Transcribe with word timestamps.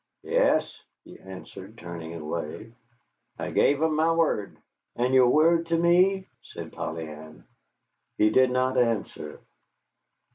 "Yes," 0.23 0.81
he 1.03 1.19
answered, 1.19 1.77
turning 1.77 2.15
away, 2.15 2.73
"I 3.37 3.51
gave 3.51 3.83
'em 3.83 3.95
my 3.97 4.11
word." 4.11 4.57
"And 4.95 5.13
your 5.13 5.27
word 5.27 5.67
to 5.67 5.77
me?" 5.77 6.25
said 6.41 6.73
Polly 6.73 7.05
Ann. 7.07 7.43
He 8.17 8.31
did 8.31 8.49
not 8.49 8.79
answer. 8.79 9.37